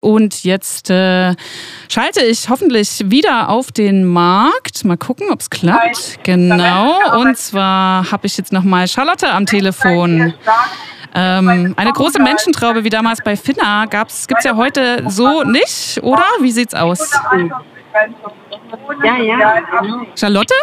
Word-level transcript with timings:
Und 0.00 0.44
jetzt 0.44 0.88
äh, 0.88 1.34
schalte 1.90 2.24
ich 2.24 2.48
hoffentlich 2.48 3.02
wieder 3.04 3.50
auf 3.50 3.70
den 3.70 4.04
Markt. 4.04 4.82
Mal 4.84 4.96
gucken, 4.96 5.28
ob 5.30 5.40
es 5.40 5.50
klappt. 5.50 6.24
Genau. 6.24 7.20
Und 7.20 7.36
zwar 7.36 8.10
habe 8.10 8.26
ich 8.26 8.38
jetzt 8.38 8.50
nochmal 8.50 8.88
Charlotte 8.88 9.30
am 9.30 9.44
Telefon. 9.44 10.32
Ähm, 11.14 11.74
eine 11.76 11.92
große 11.92 12.20
Menschentraube 12.20 12.84
wie 12.84 12.88
damals 12.88 13.18
bei 13.22 13.36
Finna 13.36 13.84
gibt 13.86 14.10
es 14.10 14.44
ja 14.44 14.56
heute 14.56 15.04
so 15.08 15.42
nicht, 15.42 16.02
oder? 16.02 16.24
Wie 16.40 16.52
sieht's 16.52 16.72
aus? 16.72 17.10
Ja, 19.04 19.18
ja. 19.18 19.62
Charlotte? 20.16 20.54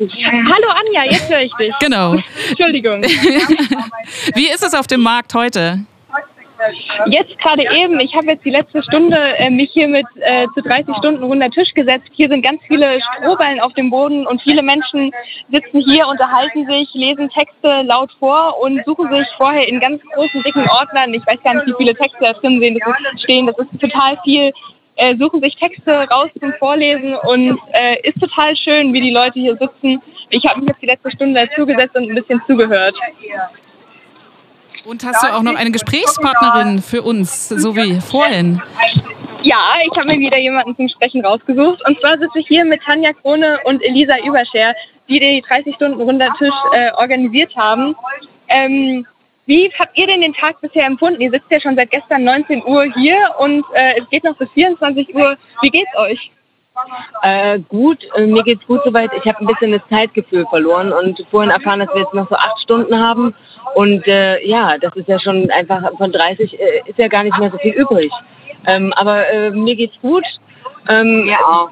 Hallo 0.00 0.68
Anja, 0.70 1.04
jetzt 1.04 1.30
höre 1.30 1.42
ich 1.42 1.54
dich. 1.54 1.72
Genau. 1.78 2.14
Entschuldigung. 2.48 3.02
wie 4.34 4.48
ist 4.48 4.64
es 4.64 4.74
auf 4.74 4.88
dem 4.88 5.02
Markt 5.02 5.34
heute? 5.34 5.84
Jetzt 7.06 7.38
gerade 7.38 7.62
eben, 7.62 8.00
ich 8.00 8.14
habe 8.14 8.26
jetzt 8.26 8.44
die 8.44 8.50
letzte 8.50 8.82
Stunde 8.82 9.16
äh, 9.38 9.50
mich 9.50 9.70
hier 9.72 9.88
mit 9.88 10.06
äh, 10.20 10.46
zu 10.54 10.62
30 10.62 10.96
Stunden 10.96 11.22
runder 11.22 11.50
Tisch 11.50 11.72
gesetzt. 11.74 12.08
Hier 12.12 12.28
sind 12.28 12.42
ganz 12.42 12.60
viele 12.66 12.98
Strohballen 13.00 13.60
auf 13.60 13.72
dem 13.74 13.90
Boden 13.90 14.26
und 14.26 14.40
viele 14.42 14.62
Menschen 14.62 15.12
sitzen 15.50 15.80
hier, 15.80 16.06
unterhalten 16.08 16.66
sich, 16.66 16.88
lesen 16.94 17.28
Texte 17.30 17.82
laut 17.82 18.10
vor 18.18 18.60
und 18.60 18.84
suchen 18.84 19.10
sich 19.12 19.26
vorher 19.36 19.68
in 19.68 19.80
ganz 19.80 20.02
großen, 20.14 20.42
dicken 20.42 20.68
Ordnern, 20.68 21.12
ich 21.14 21.26
weiß 21.26 21.42
gar 21.42 21.54
nicht, 21.54 21.66
wie 21.66 21.74
viele 21.78 21.94
Texte 21.94 22.18
da 22.20 22.32
drin 22.32 22.60
sehen, 22.60 22.78
das 22.78 22.88
ist, 22.88 23.22
stehen, 23.22 23.46
das 23.46 23.58
ist 23.58 23.80
total 23.80 24.18
viel, 24.24 24.52
äh, 24.96 25.16
suchen 25.16 25.42
sich 25.42 25.56
Texte 25.56 25.92
raus 26.10 26.30
zum 26.40 26.52
Vorlesen 26.58 27.14
und 27.14 27.58
äh, 27.72 28.08
ist 28.08 28.20
total 28.20 28.56
schön, 28.56 28.92
wie 28.92 29.00
die 29.00 29.10
Leute 29.10 29.40
hier 29.40 29.56
sitzen. 29.56 30.00
Ich 30.30 30.44
habe 30.46 30.60
mich 30.60 30.68
jetzt 30.68 30.82
die 30.82 30.86
letzte 30.86 31.10
Stunde 31.10 31.46
dazugesetzt 31.46 31.96
und 31.96 32.10
ein 32.10 32.14
bisschen 32.14 32.40
zugehört. 32.46 32.94
Und 34.84 35.04
hast 35.04 35.22
du 35.22 35.32
auch 35.32 35.42
noch 35.42 35.54
eine 35.54 35.70
Gesprächspartnerin 35.70 36.82
für 36.82 37.02
uns, 37.02 37.48
so 37.48 37.74
wie 37.76 38.00
vorhin? 38.00 38.60
Ja, 39.42 39.74
ich 39.84 39.96
habe 39.98 40.08
mir 40.08 40.18
wieder 40.18 40.38
jemanden 40.38 40.74
zum 40.74 40.88
Sprechen 40.88 41.24
rausgesucht. 41.24 41.86
Und 41.86 42.00
zwar 42.00 42.18
sitze 42.18 42.38
ich 42.38 42.48
hier 42.48 42.64
mit 42.64 42.82
Tanja 42.82 43.12
Krone 43.12 43.58
und 43.64 43.82
Elisa 43.82 44.16
Überscher, 44.24 44.74
die 45.08 45.20
die 45.20 45.42
30 45.46 45.74
Stunden 45.74 46.00
runder 46.00 46.34
Tisch 46.38 46.54
äh, 46.72 46.90
organisiert 46.92 47.54
haben. 47.54 47.94
Ähm, 48.48 49.06
wie 49.46 49.70
habt 49.78 49.98
ihr 49.98 50.06
denn 50.06 50.22
den 50.22 50.32
Tag 50.32 50.60
bisher 50.62 50.86
empfunden? 50.86 51.20
Ihr 51.20 51.30
sitzt 51.30 51.50
ja 51.50 51.60
schon 51.60 51.76
seit 51.76 51.90
gestern 51.90 52.24
19 52.24 52.64
Uhr 52.64 52.84
hier 52.94 53.18
und 53.38 53.64
äh, 53.74 54.00
es 54.00 54.08
geht 54.08 54.24
noch 54.24 54.36
bis 54.36 54.48
24 54.52 55.14
Uhr. 55.14 55.36
Wie 55.60 55.70
geht's 55.70 55.94
euch? 55.96 56.30
Äh, 57.22 57.60
gut, 57.68 58.04
äh, 58.16 58.26
mir 58.26 58.42
geht's 58.42 58.66
gut 58.66 58.80
soweit. 58.84 59.10
Ich 59.14 59.26
habe 59.26 59.40
ein 59.40 59.46
bisschen 59.46 59.72
das 59.72 59.82
Zeitgefühl 59.88 60.44
verloren 60.46 60.92
und 60.92 61.24
vorhin 61.30 61.50
erfahren, 61.50 61.80
dass 61.80 61.88
wir 61.94 62.02
jetzt 62.02 62.14
noch 62.14 62.28
so 62.28 62.34
acht 62.34 62.60
Stunden 62.60 62.98
haben. 62.98 63.34
Und 63.74 64.06
äh, 64.06 64.44
ja, 64.46 64.76
das 64.78 64.94
ist 64.96 65.08
ja 65.08 65.18
schon 65.20 65.50
einfach 65.50 65.90
von 65.96 66.12
30 66.12 66.58
äh, 66.58 66.82
ist 66.86 66.98
ja 66.98 67.08
gar 67.08 67.22
nicht 67.22 67.38
mehr 67.38 67.50
so 67.50 67.58
viel 67.58 67.74
übrig. 67.74 68.10
Ähm, 68.66 68.92
aber 68.94 69.28
äh, 69.28 69.50
mir 69.50 69.76
geht's 69.76 70.00
gut. 70.00 70.24
Ähm, 70.88 71.26
ja, 71.26 71.38
auch. 71.38 71.70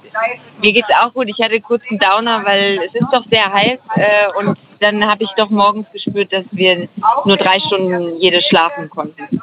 mir 0.62 0.72
geht's 0.72 0.88
auch 1.00 1.12
gut. 1.12 1.28
Ich 1.28 1.38
hatte 1.42 1.60
kurz 1.60 1.82
einen 1.90 1.98
Downer, 1.98 2.44
weil 2.44 2.78
es 2.86 2.94
ist 2.94 3.08
doch 3.12 3.24
sehr 3.30 3.52
heiß 3.52 3.78
äh, 3.96 4.28
und 4.38 4.56
dann 4.80 5.06
habe 5.06 5.24
ich 5.24 5.30
doch 5.36 5.50
morgens 5.50 5.86
gespürt, 5.92 6.32
dass 6.32 6.46
wir 6.50 6.88
nur 7.24 7.36
drei 7.36 7.60
Stunden 7.60 8.16
jede 8.18 8.40
schlafen 8.42 8.90
konnten. 8.90 9.40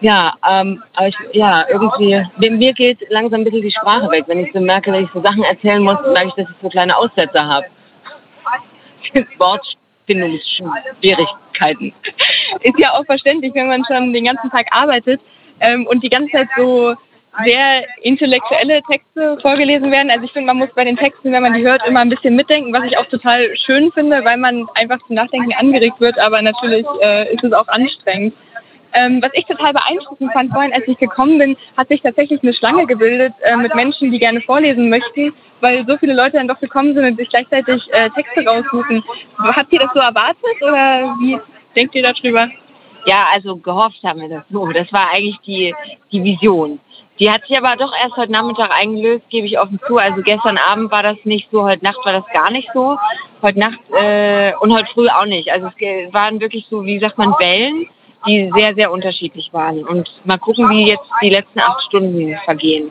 Ja, 0.00 0.34
ähm, 0.48 0.82
aber 0.94 1.08
ich, 1.08 1.16
ja, 1.32 1.66
irgendwie, 1.68 2.24
mir 2.36 2.72
geht 2.72 2.98
langsam 3.08 3.42
ein 3.42 3.44
bisschen 3.44 3.62
die 3.62 3.70
Sprache 3.70 4.10
weg. 4.10 4.24
Wenn 4.26 4.44
ich 4.44 4.52
so 4.52 4.58
merke, 4.60 4.90
dass 4.90 5.02
ich 5.02 5.10
so 5.14 5.22
Sachen 5.22 5.44
erzählen 5.44 5.80
muss, 5.82 5.98
merke 6.12 6.26
ich, 6.28 6.34
dass 6.34 6.50
ich 6.50 6.56
so 6.60 6.68
kleine 6.68 6.96
Aussätze 6.96 7.44
habe. 7.44 7.66
Wortfindungsschwierigkeiten. 9.38 11.94
Ist 12.60 12.78
ja 12.78 12.94
auch 12.94 13.04
verständlich, 13.04 13.54
wenn 13.54 13.68
man 13.68 13.84
schon 13.84 14.12
den 14.12 14.24
ganzen 14.24 14.50
Tag 14.50 14.66
arbeitet 14.72 15.20
ähm, 15.60 15.86
und 15.86 16.02
die 16.02 16.10
ganze 16.10 16.32
Zeit 16.32 16.48
so 16.56 16.94
sehr 17.44 17.84
intellektuelle 18.02 18.82
Texte 18.82 19.38
vorgelesen 19.40 19.90
werden. 19.90 20.10
Also 20.10 20.24
ich 20.24 20.32
finde, 20.32 20.48
man 20.48 20.58
muss 20.58 20.68
bei 20.74 20.84
den 20.84 20.96
Texten, 20.96 21.32
wenn 21.32 21.42
man 21.42 21.54
die 21.54 21.62
hört, 21.62 21.86
immer 21.86 22.00
ein 22.00 22.10
bisschen 22.10 22.36
mitdenken, 22.36 22.72
was 22.72 22.84
ich 22.84 22.98
auch 22.98 23.06
total 23.06 23.56
schön 23.56 23.90
finde, 23.92 24.22
weil 24.24 24.36
man 24.36 24.66
einfach 24.74 24.98
zum 25.06 25.16
Nachdenken 25.16 25.52
angeregt 25.54 25.98
wird, 26.00 26.18
aber 26.18 26.42
natürlich 26.42 26.86
äh, 27.00 27.32
ist 27.32 27.42
es 27.42 27.52
auch 27.52 27.68
anstrengend. 27.68 28.34
Ähm, 28.94 29.22
was 29.22 29.30
ich 29.32 29.46
total 29.46 29.72
beeindruckend 29.72 30.32
fand 30.34 30.52
vorhin, 30.52 30.74
als 30.74 30.86
ich 30.86 30.98
gekommen 30.98 31.38
bin, 31.38 31.56
hat 31.78 31.88
sich 31.88 32.02
tatsächlich 32.02 32.42
eine 32.42 32.52
Schlange 32.52 32.86
gebildet 32.86 33.32
äh, 33.40 33.56
mit 33.56 33.74
Menschen, 33.74 34.10
die 34.10 34.18
gerne 34.18 34.42
vorlesen 34.42 34.90
möchten, 34.90 35.32
weil 35.60 35.86
so 35.86 35.96
viele 35.96 36.12
Leute 36.12 36.32
dann 36.32 36.48
doch 36.48 36.60
gekommen 36.60 36.94
sind 36.94 37.04
und 37.04 37.16
sich 37.16 37.30
gleichzeitig 37.30 37.88
äh, 37.92 38.10
Texte 38.10 38.44
raussuchen. 38.44 39.02
Habt 39.38 39.72
ihr 39.72 39.80
das 39.80 39.90
so 39.94 40.00
erwartet 40.00 40.60
oder 40.60 41.16
wie 41.20 41.38
denkt 41.74 41.94
ihr 41.94 42.02
darüber? 42.02 42.50
Ja, 43.04 43.26
also 43.32 43.56
gehofft 43.56 44.02
haben 44.04 44.20
wir 44.20 44.28
das 44.28 44.44
so. 44.50 44.66
Das 44.68 44.92
war 44.92 45.10
eigentlich 45.12 45.38
die, 45.40 45.74
die 46.12 46.22
Vision. 46.22 46.80
Die 47.18 47.30
hat 47.30 47.44
sich 47.46 47.56
aber 47.56 47.76
doch 47.76 47.92
erst 48.02 48.16
heute 48.16 48.32
Nachmittag 48.32 48.70
eingelöst, 48.72 49.28
gebe 49.28 49.46
ich 49.46 49.58
offen 49.58 49.80
zu. 49.86 49.98
Also 49.98 50.22
gestern 50.22 50.58
Abend 50.58 50.90
war 50.90 51.02
das 51.02 51.16
nicht 51.24 51.48
so, 51.50 51.64
heute 51.64 51.84
Nacht 51.84 51.98
war 52.04 52.12
das 52.12 52.24
gar 52.32 52.50
nicht 52.50 52.68
so. 52.74 52.96
Heute 53.42 53.58
Nacht 53.58 53.78
äh, 53.92 54.52
und 54.60 54.72
heute 54.72 54.90
früh 54.92 55.08
auch 55.08 55.26
nicht. 55.26 55.50
Also 55.50 55.66
es 55.66 56.14
waren 56.14 56.40
wirklich 56.40 56.66
so, 56.70 56.84
wie 56.84 56.98
sagt 56.98 57.18
man, 57.18 57.34
Wellen 57.38 57.88
die 58.26 58.50
sehr, 58.54 58.74
sehr 58.74 58.92
unterschiedlich 58.92 59.52
waren. 59.52 59.84
Und 59.84 60.10
mal 60.24 60.38
gucken, 60.38 60.68
wie 60.70 60.86
jetzt 60.86 61.08
die 61.22 61.30
letzten 61.30 61.60
acht 61.60 61.82
Stunden 61.82 62.36
vergehen. 62.44 62.90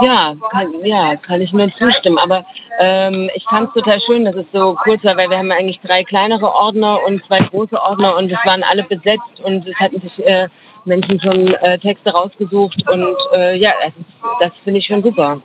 Ja, 0.00 0.34
kann, 0.50 0.72
ja, 0.84 1.16
kann 1.16 1.40
ich 1.40 1.52
nur 1.52 1.72
zustimmen. 1.74 2.18
Aber 2.18 2.44
ähm, 2.78 3.30
ich 3.34 3.44
fand 3.44 3.68
es 3.68 3.74
total 3.74 4.00
schön, 4.00 4.24
dass 4.24 4.34
es 4.34 4.46
so 4.52 4.74
kurz 4.74 5.02
war, 5.04 5.16
weil 5.16 5.30
wir 5.30 5.38
haben 5.38 5.52
eigentlich 5.52 5.80
drei 5.80 6.04
kleinere 6.04 6.52
Ordner 6.52 7.00
und 7.06 7.24
zwei 7.26 7.40
große 7.40 7.80
Ordner 7.80 8.16
und 8.16 8.30
es 8.30 8.38
waren 8.44 8.62
alle 8.62 8.82
besetzt 8.82 9.40
und 9.42 9.66
es 9.66 9.74
hatten 9.76 10.00
sich 10.00 10.26
äh, 10.26 10.48
Menschen 10.84 11.20
schon 11.20 11.54
äh, 11.54 11.78
Texte 11.78 12.10
rausgesucht 12.10 12.88
und 12.90 13.16
äh, 13.34 13.56
ja, 13.56 13.72
das, 13.82 13.92
das 14.40 14.50
finde 14.64 14.80
ich 14.80 14.86
schon 14.86 15.02
super. 15.02 15.40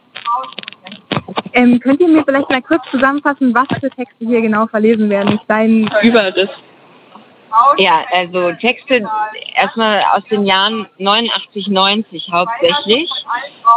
Ähm, 1.53 1.79
könnt 1.79 1.99
ihr 1.99 2.07
mir 2.07 2.23
vielleicht 2.23 2.49
mal 2.49 2.61
kurz 2.61 2.83
zusammenfassen, 2.91 3.53
was 3.53 3.67
für 3.79 3.89
Texte 3.89 4.25
hier 4.25 4.41
genau 4.41 4.67
verlesen 4.67 5.09
werden? 5.09 5.39
Dein 5.47 5.89
Überriss. 6.01 6.49
Ja, 7.77 8.05
also 8.11 8.51
Texte 8.53 9.07
erstmal 9.55 10.03
aus 10.13 10.23
den 10.29 10.45
Jahren 10.45 10.87
89, 10.97 11.67
90 11.67 12.29
hauptsächlich. 12.31 13.09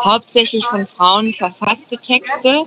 Hauptsächlich 0.04 0.64
von 0.66 0.86
Frauen 0.96 1.34
verfasste 1.34 1.98
Texte. 1.98 2.66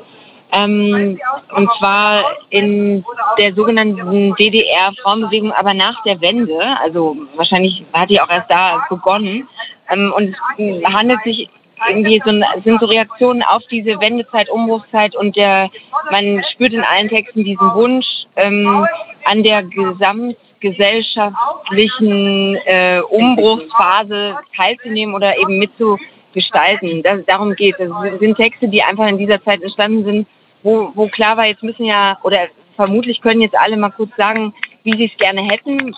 Ähm, 0.52 1.20
und 1.56 1.70
zwar 1.78 2.24
in 2.50 3.04
der 3.38 3.54
sogenannten 3.54 4.34
DDR-Frauenbewegung, 4.36 5.52
aber 5.52 5.74
nach 5.74 6.02
der 6.04 6.22
Wende, 6.22 6.58
also 6.82 7.18
wahrscheinlich 7.36 7.84
hat 7.92 8.10
die 8.10 8.22
auch 8.22 8.30
erst 8.30 8.50
da 8.50 8.86
begonnen. 8.90 9.48
Ähm, 9.90 10.14
und 10.16 10.36
es 10.58 10.94
handelt 10.94 11.22
sich 11.24 11.50
irgendwie 11.88 12.22
so, 12.26 12.32
sind 12.64 12.80
so 12.80 12.86
Reaktionen 12.86 13.44
auf 13.44 13.64
diese 13.70 14.00
Wendezeit, 14.00 14.50
Umbruchszeit 14.50 15.16
und 15.16 15.36
der, 15.36 15.70
man 16.12 16.44
spürt 16.52 16.74
in 16.74 16.82
allen 16.84 17.10
Texten 17.10 17.44
diesen 17.44 17.74
Wunsch, 17.74 18.06
ähm, 18.36 18.88
an 19.26 19.44
der 19.44 19.64
Gesamt 19.64 20.38
gesellschaftlichen 20.60 22.56
äh, 22.66 23.00
Umbruchsphase 23.10 24.38
teilzunehmen 24.56 25.14
oder 25.16 25.38
eben 25.38 25.60
mitzugestalten. 25.60 27.04
Das, 27.04 27.24
darum 27.26 27.56
geht 27.56 27.80
es. 27.80 27.92
Es 28.14 28.20
sind 28.20 28.36
Texte, 28.36 28.68
die 28.68 28.82
einfach 28.82 29.08
in 29.08 29.18
dieser 29.18 29.44
Zeit 29.44 29.62
entstanden 29.62 30.04
sind, 30.06 30.28
wo, 30.64 30.92
wo 30.96 31.08
klar 31.08 31.38
war, 31.38 31.46
jetzt 31.46 31.64
müssen 31.64 31.86
ja, 31.86 32.18
oder 32.24 32.48
vermutlich 32.76 33.22
können 33.22 33.42
jetzt 33.42 33.58
alle 33.58 33.78
mal 33.78 33.92
kurz 33.92 34.12
sagen, 34.18 34.54
wie 34.84 34.98
sie 34.98 35.06
es 35.06 35.18
gerne 35.18 35.42
hätten. 35.42 35.96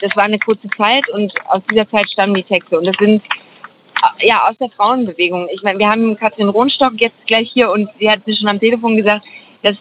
Das 0.00 0.16
war 0.16 0.24
eine 0.24 0.38
kurze 0.38 0.68
Zeit 0.76 1.08
und 1.10 1.32
aus 1.48 1.62
dieser 1.70 1.88
Zeit 1.90 2.08
stammen 2.10 2.34
die 2.34 2.42
Texte. 2.42 2.78
Und 2.78 2.86
das 2.86 2.96
sind 2.98 3.22
ja 4.20 4.48
aus 4.48 4.56
der 4.58 4.70
Frauenbewegung. 4.70 5.48
Ich 5.52 5.62
meine, 5.62 5.78
wir 5.78 5.88
haben 5.88 6.16
Katrin 6.16 6.48
Rohnstock 6.48 6.94
jetzt 6.96 7.26
gleich 7.26 7.50
hier 7.52 7.70
und 7.70 7.88
sie 7.98 8.10
hat 8.10 8.20
schon 8.26 8.48
am 8.48 8.60
Telefon 8.60 8.96
gesagt, 8.96 9.24
das 9.62 9.76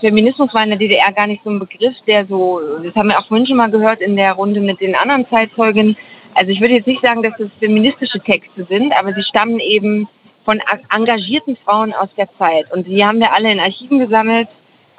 Feminismus 0.00 0.52
war 0.52 0.62
in 0.62 0.70
der 0.70 0.78
DDR 0.78 1.12
gar 1.12 1.26
nicht 1.26 1.42
so 1.42 1.50
ein 1.50 1.58
Begriff, 1.58 1.94
der 2.06 2.26
so, 2.26 2.60
das 2.82 2.94
haben 2.94 3.08
wir 3.08 3.18
auch 3.18 3.26
vorhin 3.26 3.46
schon 3.46 3.56
mal 3.56 3.70
gehört 3.70 4.00
in 4.00 4.16
der 4.16 4.32
Runde 4.34 4.60
mit 4.60 4.80
den 4.80 4.94
anderen 4.94 5.26
Zeitzeugen. 5.28 5.96
Also 6.34 6.50
ich 6.50 6.60
würde 6.60 6.74
jetzt 6.74 6.86
nicht 6.86 7.02
sagen, 7.02 7.22
dass 7.22 7.38
es 7.38 7.50
feministische 7.58 8.20
Texte 8.20 8.66
sind, 8.68 8.92
aber 8.92 9.14
sie 9.14 9.22
stammen 9.22 9.58
eben 9.58 10.08
von 10.44 10.60
engagierten 10.94 11.56
Frauen 11.64 11.92
aus 11.92 12.08
der 12.16 12.28
Zeit. 12.38 12.70
Und 12.72 12.86
die 12.86 13.04
haben 13.04 13.20
wir 13.20 13.32
alle 13.32 13.52
in 13.52 13.60
Archiven 13.60 13.98
gesammelt, 14.00 14.48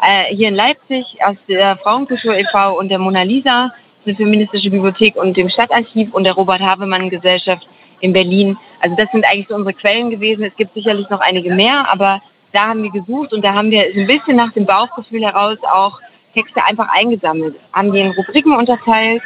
äh, 0.01 0.35
hier 0.35 0.47
in 0.47 0.55
Leipzig 0.55 1.05
aus 1.25 1.37
der 1.47 1.77
Frauenkultur 1.77 2.35
e.V. 2.35 2.77
und 2.79 2.89
der 2.89 2.99
Mona 2.99 3.23
Lisa, 3.23 3.71
eine 4.05 4.15
feministische 4.15 4.69
Bibliothek 4.69 5.15
und 5.15 5.37
dem 5.37 5.49
Stadtarchiv 5.49 6.13
und 6.13 6.23
der 6.23 6.33
Robert 6.33 6.61
Havemann 6.61 7.09
Gesellschaft 7.09 7.67
in 8.03 8.13
Berlin. 8.13 8.57
Also 8.81 8.95
das 8.97 9.09
sind 9.11 9.25
eigentlich 9.25 9.47
so 9.47 9.55
unsere 9.55 9.73
Quellen 9.73 10.09
gewesen. 10.09 10.43
Es 10.43 10.55
gibt 10.57 10.73
sicherlich 10.73 11.09
noch 11.09 11.21
einige 11.21 11.53
mehr, 11.53 11.89
aber 11.89 12.21
da 12.51 12.67
haben 12.67 12.83
wir 12.83 12.91
gesucht 12.91 13.33
und 13.33 13.43
da 13.43 13.53
haben 13.53 13.71
wir 13.71 13.81
ein 13.81 14.05
bisschen 14.05 14.35
nach 14.35 14.51
dem 14.51 14.65
Bauchgefühl 14.65 15.23
heraus 15.23 15.57
auch 15.73 15.99
Texte 16.33 16.63
einfach 16.65 16.89
eingesammelt, 16.89 17.55
haben 17.71 17.91
die 17.93 17.99
in 18.01 18.11
Rubriken 18.11 18.55
unterteilt 18.55 19.21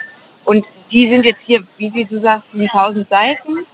und 0.46 0.66
die 0.92 1.10
sind 1.10 1.26
jetzt 1.26 1.42
hier, 1.46 1.64
wie 1.78 1.90
Sie 1.90 2.08
so 2.10 2.22
sagten, 2.22 2.62
1000 2.62 3.10
Seiten. 3.10 3.66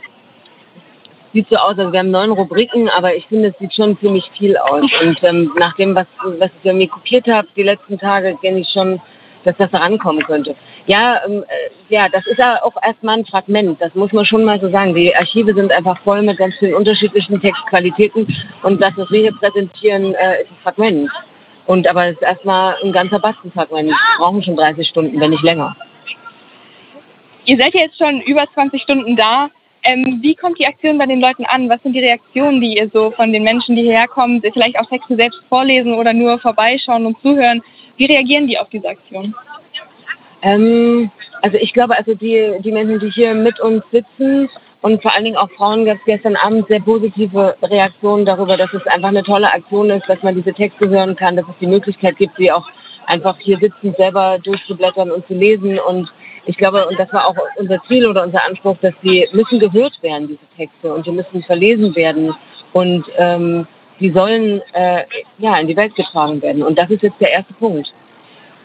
Sieht 1.34 1.50
so 1.50 1.58
aus, 1.58 1.78
also 1.78 1.92
wir 1.92 2.00
haben 2.00 2.12
neun 2.12 2.32
Rubriken, 2.32 2.90
aber 2.90 3.16
ich 3.16 3.26
finde, 3.28 3.50
es 3.50 3.58
sieht 3.60 3.74
schon 3.74 4.00
ziemlich 4.00 4.30
viel 4.38 4.56
aus. 4.56 4.84
Und 5.02 5.18
ähm, 5.24 5.52
nach 5.58 5.76
dem, 5.76 5.96
was, 5.96 6.06
was 6.40 6.50
ich 6.62 6.74
mir 6.74 6.88
kopiert 6.88 7.28
habe, 7.28 7.48
die 7.56 7.64
letzten 7.64 7.98
Tage, 7.98 8.38
kenne 8.42 8.60
ich 8.60 8.70
schon 8.70 9.02
dass 9.44 9.56
das 9.57 9.74
rankommen 9.74 10.24
könnte. 10.24 10.56
Ja, 10.86 11.22
ähm, 11.25 11.44
äh, 11.44 11.94
ja, 11.94 12.10
das 12.10 12.25
ist 12.28 12.38
ja 12.40 12.62
auch 12.63 12.75
erstmal 12.81 13.19
ein 13.19 13.25
Fragment. 13.25 13.81
Das 13.81 13.94
muss 13.95 14.12
man 14.12 14.25
schon 14.25 14.44
mal 14.44 14.60
so 14.60 14.69
sagen. 14.69 14.94
Die 14.95 15.16
Archive 15.16 15.54
sind 15.54 15.72
einfach 15.72 16.00
voll 16.04 16.22
mit 16.22 16.38
ganz 16.38 16.56
vielen 16.57 16.75
unterschiedlichen 16.75 17.40
Textqualitäten 17.42 18.28
und 18.63 18.81
das, 18.81 18.94
was 18.95 19.10
wir 19.12 19.22
hier 19.22 19.34
präsentieren, 19.34 20.13
äh, 20.16 20.42
ist 20.44 20.51
ein 20.51 20.57
Fragment. 20.63 21.12
Und 21.66 21.88
aber 21.88 22.07
es 22.07 22.13
ist 22.13 22.24
erstmal 22.24 22.75
ein 22.84 22.92
ganzer 22.92 23.19
Bastenfragment. 23.19 23.90
Wir 23.90 23.98
brauchen 24.18 24.44
schon 24.44 24.56
30 24.56 24.88
Stunden, 24.88 25.19
wenn 25.19 25.31
nicht 25.31 25.44
länger. 25.44 25.75
Ihr 27.45 27.57
seid 27.57 27.74
ja 27.74 27.81
jetzt 27.81 27.98
schon 27.98 28.22
über 28.22 28.45
20 28.54 28.81
Stunden 28.81 29.16
da. 29.16 29.50
Ähm, 29.85 30.19
wie 30.21 30.35
kommt 30.35 30.59
die 30.59 30.65
Aktion 30.65 30.97
bei 30.97 31.06
den 31.06 31.19
Leuten 31.19 31.45
an? 31.45 31.69
Was 31.69 31.81
sind 31.83 31.94
die 31.94 32.00
Reaktionen, 32.00 32.62
die 32.62 32.77
ihr 32.77 32.89
so 32.94 33.12
von 33.12 33.33
den 33.33 33.44
Menschen, 33.44 33.75
die 33.75 33.83
hierher 33.83 34.07
kommen, 34.07 34.41
vielleicht 34.41 34.80
auch 34.80 34.88
Texte 34.88 35.15
selbst 35.15 35.41
vorlesen 35.50 35.94
oder 35.94 36.13
nur 36.13 36.39
vorbeischauen 36.39 37.06
und 37.06 37.19
zuhören? 37.21 37.62
Wie 37.97 38.06
reagieren 38.06 38.47
die 38.47 38.57
auf 38.57 38.69
diese 38.69 38.88
Aktion? 38.88 39.35
Ähm, 40.41 41.12
also 41.41 41.57
ich 41.57 41.74
glaube, 41.74 41.97
also 41.97 42.15
die, 42.15 42.53
die 42.59 42.71
Menschen, 42.71 43.00
die 43.00 43.09
hier 43.09 43.33
mit 43.33 43.59
uns 43.59 43.83
sitzen 43.91 44.50
und 44.81 45.01
vor 45.01 45.13
allen 45.13 45.24
Dingen 45.24 45.38
auch 45.38 45.50
Frauen 45.51 45.85
gab 45.85 45.97
es 45.97 46.06
gestern 46.06 46.35
Abend 46.35 46.68
sehr 46.68 46.81
positive 46.81 47.56
Reaktionen 47.62 48.25
darüber, 48.25 48.57
dass 48.57 48.74
es 48.74 48.85
einfach 48.88 49.09
eine 49.09 49.24
tolle 49.24 49.51
Aktion 49.51 49.89
ist, 49.89 50.07
dass 50.09 50.21
man 50.24 50.35
diese 50.35 50.53
Texte 50.53 50.89
hören 50.89 51.15
kann, 51.15 51.38
dass 51.38 51.45
es 51.47 51.56
die 51.62 51.68
Möglichkeit 51.68 52.18
gibt, 52.18 52.35
sie 52.38 52.51
auch 52.51 52.68
einfach 53.07 53.38
hier 53.39 53.57
sitzend 53.59 53.95
selber 53.95 54.39
durchzublättern 54.44 55.12
und 55.12 55.25
zu 55.27 55.33
lesen 55.33 55.80
und 55.80 56.12
ich 56.45 56.57
glaube, 56.57 56.86
und 56.88 57.00
das 57.00 57.12
war 57.13 57.28
auch 57.28 57.36
unser 57.56 57.81
Ziel 57.88 58.07
oder 58.07 58.24
unser 58.24 58.44
Anspruch, 58.45 58.78
dass 58.81 58.94
sie 59.01 59.28
müssen 59.31 59.60
gehört 59.60 60.01
werden, 60.01 60.28
diese 60.28 60.48
Texte, 60.57 60.94
und 60.94 61.06
die 61.06 61.12
müssen 61.12 61.44
verlesen 61.44 61.95
werden 61.95 62.34
und 62.74 63.06
ähm, 63.18 63.68
die 64.00 64.12
sollen 64.12 64.62
äh, 64.74 65.04
ja 65.38 65.57
in 65.57 65.68
die 65.68 65.78
Welt 65.78 65.95
getragen 65.95 66.42
werden. 66.42 66.63
Und 66.63 66.78
das 66.78 66.90
ist 66.90 67.04
jetzt 67.04 67.22
der 67.22 67.31
erste 67.31 67.54
Punkt. 67.54 67.94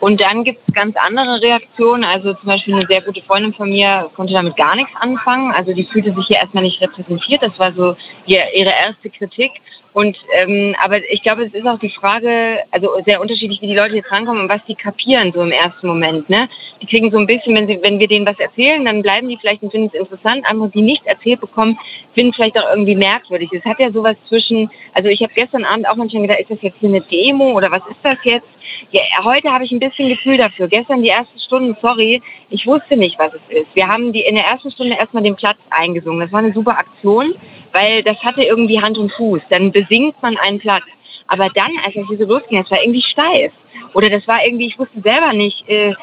Und 0.01 0.21
dann 0.21 0.45
gibt 0.45 0.61
es 0.67 0.75
ganz 0.75 0.95
andere 0.97 1.43
Reaktionen. 1.43 2.05
Also 2.05 2.35
zum 2.35 2.47
Beispiel 2.47 2.75
eine 2.75 2.87
sehr 2.87 3.03
gute 3.03 3.23
Freundin 3.23 3.53
von 3.53 3.69
mir 3.69 4.11
konnte 4.15 4.33
damit 4.33 4.57
gar 4.57 4.77
nichts 4.77 4.93
anfangen. 5.01 5.53
Also 5.53 5.73
die 5.73 5.85
fühlte 5.85 6.15
sich 6.15 6.27
hier 6.27 6.37
erstmal 6.37 6.63
nicht 6.63 6.81
repräsentiert. 6.81 7.43
Das 7.43 7.59
war 7.59 7.73
so 7.73 7.97
ihr, 8.27 8.43
ihre 8.55 8.71
erste 8.71 9.11
Kritik. 9.11 9.53
Und 9.95 10.17
ähm, 10.37 10.77
aber 10.81 10.99
ich 11.11 11.23
glaube, 11.23 11.45
es 11.47 11.55
ist 11.55 11.67
auch 11.67 11.79
die 11.81 11.91
Frage, 11.91 12.59
also 12.71 12.91
sehr 13.05 13.21
unterschiedlich, 13.21 13.61
wie 13.61 13.67
die 13.67 13.75
Leute 13.75 13.97
jetzt 13.97 14.13
rankommen 14.13 14.43
und 14.43 14.49
was 14.49 14.65
die 14.69 14.77
kapieren 14.77 15.33
so 15.33 15.43
im 15.43 15.51
ersten 15.51 15.89
Moment. 15.89 16.31
Ne? 16.31 16.49
Die 16.81 16.87
kriegen 16.87 17.11
so 17.11 17.19
ein 17.19 17.27
bisschen, 17.27 17.57
wenn 17.57 17.67
sie, 17.67 17.81
wenn 17.83 17.99
wir 17.99 18.07
denen 18.07 18.27
was 18.27 18.39
erzählen, 18.39 18.85
dann 18.85 19.03
bleiben 19.03 19.29
die 19.29 19.39
vielleicht 19.41 19.63
und 19.63 19.73
finden 19.73 19.91
es 19.93 20.01
interessant. 20.01 20.45
Andere, 20.49 20.69
die 20.69 20.83
nichts 20.83 21.07
erzählt 21.07 21.41
bekommen, 21.41 21.79
finden 22.15 22.31
es 22.31 22.37
vielleicht 22.37 22.59
auch 22.59 22.71
irgendwie 22.71 22.95
merkwürdig. 22.95 23.51
Es 23.53 23.65
hat 23.65 23.81
ja 23.81 23.91
sowas 23.91 24.15
zwischen, 24.29 24.71
also 24.95 25.09
ich 25.09 25.21
habe 25.23 25.33
gestern 25.35 25.65
Abend 25.65 25.89
auch 25.89 25.97
manchmal 25.97 26.23
gedacht, 26.23 26.41
ist 26.41 26.51
das 26.51 26.63
jetzt 26.63 26.79
hier 26.79 26.91
eine 26.91 27.01
Demo 27.01 27.53
oder 27.53 27.71
was 27.71 27.83
ist 27.91 27.99
das 28.05 28.19
jetzt? 28.23 28.47
Ja, 28.91 29.03
heute 29.25 29.51
habe 29.51 29.65
ich 29.65 29.73
ein 29.73 29.81
bisschen 29.81 29.88
Gefühl 29.97 30.37
dafür. 30.37 30.69
Gestern 30.69 31.03
die 31.03 31.09
ersten 31.09 31.39
Stunden, 31.39 31.77
sorry, 31.81 32.23
ich 32.51 32.67
wusste 32.67 32.97
nicht, 32.97 33.19
was 33.19 33.33
es 33.33 33.61
ist. 33.61 33.75
Wir 33.75 33.89
haben 33.89 34.13
die 34.13 34.23
in 34.23 34.35
der 34.35 34.45
ersten 34.45 34.71
Stunde 34.71 34.97
erstmal 34.97 35.23
den 35.23 35.37
Platz 35.37 35.59
eingesungen. 35.71 36.21
Das 36.21 36.33
war 36.33 36.41
eine 36.41 36.53
super 36.53 36.79
Aktion, 36.79 37.35
weil 37.73 38.03
das 38.03 38.19
hatte 38.23 38.43
irgendwie 38.43 38.81
Hand 38.81 38.99
und 38.99 39.13
Fuß. 39.13 39.43
Dann 39.51 39.73
besingt 39.73 40.21
man 40.23 40.37
einen 40.37 40.59
Platz. 40.59 40.85
Aber 41.27 41.49
dann, 41.51 41.71
als 41.85 41.95
das 41.95 42.07
hier 42.09 42.19
so 42.19 42.27
losging, 42.27 42.63
das 42.63 42.71
war 42.71 42.81
irgendwie 42.81 43.03
steif. 43.03 43.53
Oder 43.95 44.11
das 44.11 44.27
war 44.27 44.45
irgendwie, 44.45 44.67
ich 44.67 44.79
wusste 44.79 45.01
selber 45.03 45.33
nicht, 45.33 45.69
äh, 45.69 45.95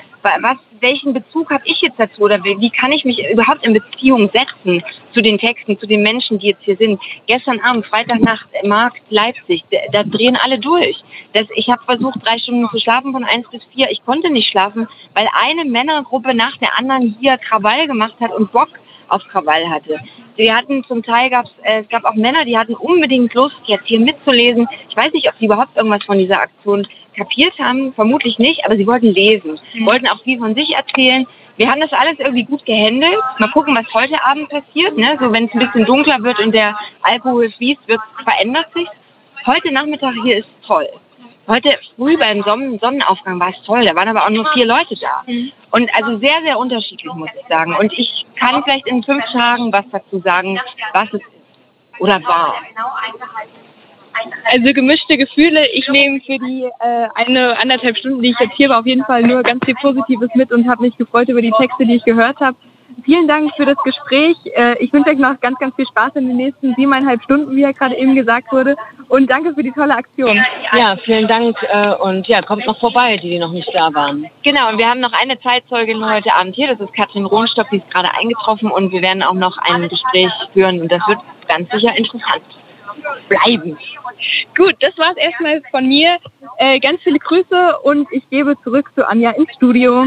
was, 0.41 0.57
welchen 0.81 1.13
Bezug 1.13 1.49
habe 1.51 1.63
ich 1.65 1.81
jetzt 1.81 1.99
dazu 1.99 2.21
oder 2.21 2.43
wie 2.43 2.69
kann 2.69 2.91
ich 2.91 3.05
mich 3.05 3.23
überhaupt 3.31 3.65
in 3.65 3.73
Beziehung 3.73 4.29
setzen 4.33 4.83
zu 5.13 5.21
den 5.21 5.37
Texten, 5.37 5.79
zu 5.79 5.87
den 5.87 6.01
Menschen, 6.01 6.39
die 6.39 6.47
jetzt 6.47 6.63
hier 6.63 6.77
sind. 6.77 6.99
Gestern 7.27 7.59
Abend, 7.61 7.85
Freitagnacht, 7.85 8.47
Markt 8.63 9.01
Leipzig, 9.09 9.63
da, 9.71 9.77
da 9.91 10.03
drehen 10.03 10.37
alle 10.43 10.59
durch. 10.59 11.03
Das, 11.33 11.45
ich 11.55 11.69
habe 11.69 11.83
versucht, 11.85 12.25
drei 12.25 12.37
Stunden 12.39 12.67
zu 12.69 12.79
schlafen 12.79 13.13
von 13.13 13.23
eins 13.23 13.47
bis 13.49 13.63
vier. 13.73 13.89
Ich 13.91 14.03
konnte 14.03 14.29
nicht 14.29 14.49
schlafen, 14.49 14.87
weil 15.13 15.27
eine 15.33 15.65
Männergruppe 15.65 16.33
nach 16.33 16.57
der 16.57 16.77
anderen 16.77 17.15
hier 17.19 17.37
Krawall 17.37 17.87
gemacht 17.87 18.15
hat 18.19 18.33
und 18.33 18.51
Bock 18.51 18.69
auf 19.09 19.23
Krawall 19.29 19.69
hatte. 19.69 19.99
Wir 20.35 20.55
hatten 20.55 20.83
zum 20.85 21.03
Teil 21.03 21.29
gab's, 21.29 21.51
äh, 21.63 21.81
es 21.81 21.89
gab 21.89 22.03
auch 22.05 22.15
Männer, 22.15 22.45
die 22.45 22.57
hatten 22.57 22.75
unbedingt 22.75 23.33
Lust, 23.33 23.55
jetzt 23.65 23.87
hier 23.87 23.99
mitzulesen. 23.99 24.67
Ich 24.89 24.95
weiß 24.95 25.13
nicht, 25.13 25.27
ob 25.27 25.35
sie 25.39 25.45
überhaupt 25.45 25.75
irgendwas 25.75 26.03
von 26.03 26.17
dieser 26.17 26.41
Aktion 26.41 26.87
kapiert 27.15 27.57
haben, 27.59 27.93
vermutlich 27.93 28.39
nicht, 28.39 28.65
aber 28.65 28.75
sie 28.75 28.87
wollten 28.87 29.13
lesen, 29.13 29.59
mhm. 29.73 29.85
wollten 29.85 30.07
auch 30.07 30.21
viel 30.23 30.37
von 30.37 30.55
sich 30.55 30.75
erzählen. 30.75 31.25
Wir 31.57 31.71
haben 31.71 31.79
das 31.79 31.93
alles 31.93 32.19
irgendwie 32.19 32.43
gut 32.43 32.65
gehandelt. 32.65 33.19
Mal 33.39 33.49
gucken, 33.51 33.75
was 33.75 33.93
heute 33.93 34.21
Abend 34.25 34.49
passiert. 34.49 34.97
Ne? 34.97 35.17
So, 35.21 35.31
wenn 35.31 35.45
es 35.45 35.53
ein 35.53 35.59
bisschen 35.59 35.85
dunkler 35.85 36.21
wird 36.21 36.39
und 36.39 36.53
der 36.53 36.77
Alkohol 37.01 37.49
fließt, 37.51 37.87
wird, 37.87 38.01
verändert 38.23 38.67
sich. 38.75 38.87
Heute 39.45 39.71
Nachmittag 39.71 40.15
hier 40.23 40.39
ist 40.39 40.49
toll. 40.67 40.89
Heute 41.47 41.77
früh 41.95 42.17
beim 42.17 42.41
Sonnenaufgang 42.41 43.39
war 43.39 43.49
es 43.49 43.61
toll, 43.63 43.85
da 43.85 43.95
waren 43.95 44.09
aber 44.09 44.25
auch 44.25 44.31
nur 44.31 44.51
vier 44.53 44.65
Leute 44.65 44.95
da. 44.99 45.23
Mhm. 45.27 45.51
Und 45.75 45.93
also 45.93 46.17
sehr, 46.19 46.41
sehr 46.45 46.57
unterschiedlich, 46.57 47.13
muss 47.15 47.27
ich 47.37 47.45
sagen. 47.49 47.75
Und 47.75 47.91
ich 47.91 48.25
kann 48.39 48.63
vielleicht 48.63 48.87
in 48.87 49.03
fünf 49.03 49.25
Tagen 49.25 49.73
was 49.73 49.83
dazu 49.91 50.19
sagen, 50.19 50.57
was 50.93 51.09
es 51.11 51.19
oder 51.99 52.23
war. 52.23 52.55
Also 54.45 54.73
gemischte 54.73 55.17
Gefühle. 55.17 55.67
Ich 55.73 55.89
nehme 55.89 56.21
für 56.21 56.37
die 56.37 56.63
äh, 56.63 57.07
eine 57.15 57.59
anderthalb 57.59 57.97
Stunden, 57.97 58.21
die 58.21 58.29
ich 58.29 58.39
jetzt 58.39 58.55
hier 58.55 58.69
war, 58.69 58.79
auf 58.79 58.85
jeden 58.85 59.03
Fall 59.03 59.23
nur 59.23 59.43
ganz 59.43 59.65
viel 59.65 59.75
Positives 59.75 60.29
mit 60.35 60.49
und 60.53 60.65
habe 60.65 60.81
mich 60.81 60.95
gefreut 60.95 61.27
über 61.27 61.41
die 61.41 61.51
Texte, 61.51 61.85
die 61.85 61.97
ich 61.97 62.05
gehört 62.05 62.39
habe. 62.39 62.55
Vielen 63.05 63.27
Dank 63.27 63.55
für 63.55 63.65
das 63.65 63.77
Gespräch. 63.83 64.35
Äh, 64.45 64.83
ich 64.83 64.91
wünsche 64.91 65.11
euch 65.11 65.19
noch 65.19 65.39
ganz, 65.39 65.59
ganz 65.59 65.75
viel 65.75 65.85
Spaß 65.85 66.15
in 66.15 66.27
den 66.27 66.37
nächsten 66.37 66.73
siebeneinhalb 66.73 67.21
Stunden, 67.21 67.55
wie 67.55 67.61
ja 67.61 67.71
gerade 67.71 67.95
eben 67.95 68.15
gesagt 68.15 68.51
wurde. 68.51 68.75
Und 69.09 69.29
danke 69.29 69.53
für 69.53 69.61
die 69.61 69.71
tolle 69.71 69.95
Aktion. 69.95 70.43
Ja, 70.75 70.97
vielen 70.97 71.27
Dank. 71.27 71.55
Äh, 71.61 71.93
und 71.95 72.27
ja, 72.27 72.41
kommt 72.41 72.65
noch 72.65 72.79
vorbei, 72.79 73.17
die, 73.17 73.29
die 73.29 73.37
noch 73.39 73.51
nicht 73.51 73.69
da 73.73 73.93
waren. 73.93 74.25
Genau, 74.43 74.69
und 74.69 74.79
wir 74.79 74.89
haben 74.89 75.01
noch 75.01 75.13
eine 75.13 75.39
Zeitzeugin 75.39 76.03
heute 76.03 76.33
Abend 76.33 76.55
hier. 76.55 76.75
Das 76.75 76.79
ist 76.79 76.93
Katrin 76.95 77.25
Rohnstock, 77.25 77.69
die 77.69 77.77
ist 77.77 77.91
gerade 77.91 78.09
eingetroffen. 78.11 78.71
Und 78.71 78.91
wir 78.91 79.03
werden 79.03 79.21
auch 79.21 79.33
noch 79.33 79.55
ein 79.59 79.87
Gespräch 79.87 80.31
führen. 80.53 80.81
Und 80.81 80.91
das 80.91 81.07
wird 81.07 81.19
ganz 81.47 81.69
sicher 81.69 81.95
interessant 81.95 82.43
bleiben. 83.29 83.77
Gut, 84.57 84.75
das 84.79 84.97
war 84.97 85.11
es 85.11 85.17
erstmal 85.17 85.61
von 85.69 85.87
mir. 85.87 86.17
Äh, 86.57 86.79
ganz 86.79 87.01
viele 87.03 87.19
Grüße 87.19 87.79
und 87.83 88.07
ich 88.11 88.27
gebe 88.29 88.55
zurück 88.63 88.89
zu 88.95 89.07
Anja 89.07 89.31
ins 89.31 89.51
Studio. 89.53 90.05